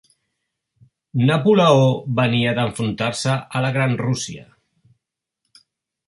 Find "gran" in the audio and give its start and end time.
3.75-3.93